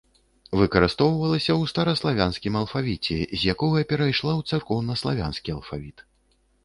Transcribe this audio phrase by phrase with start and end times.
[0.59, 5.97] Выкарыстоўвалася ў стараславянскім алфавіце, з якога перайшла ў царкоўнаславянскі алфавіт.